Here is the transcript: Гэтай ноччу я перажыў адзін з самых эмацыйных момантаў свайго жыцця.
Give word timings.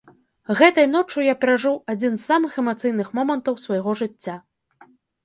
Гэтай 0.59 0.85
ноччу 0.93 1.25
я 1.25 1.35
перажыў 1.43 1.75
адзін 1.93 2.13
з 2.21 2.25
самых 2.29 2.57
эмацыйных 2.63 3.13
момантаў 3.19 3.61
свайго 3.65 3.95
жыцця. 4.01 4.35